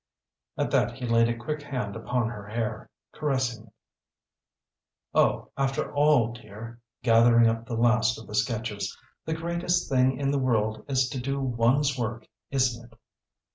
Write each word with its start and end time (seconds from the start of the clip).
At 0.57 0.71
that 0.71 0.97
he 0.97 1.05
laid 1.05 1.29
a 1.29 1.37
quick 1.37 1.61
hand 1.61 1.95
upon 1.95 2.27
her 2.27 2.47
hair, 2.47 2.89
caressing 3.11 3.67
it. 3.67 3.73
"Oh, 5.13 5.51
after 5.55 5.93
all, 5.93 6.33
dear," 6.33 6.79
gathering 7.03 7.47
up 7.47 7.67
the 7.67 7.77
last 7.77 8.17
of 8.17 8.25
the 8.25 8.33
sketches 8.33 8.97
"the 9.25 9.35
greatest 9.35 9.89
thing 9.91 10.19
in 10.19 10.31
the 10.31 10.39
world 10.39 10.83
is 10.87 11.07
to 11.09 11.19
do 11.19 11.39
one's 11.39 11.99
work 11.99 12.27
isn't 12.49 12.91
it?" 12.91 12.97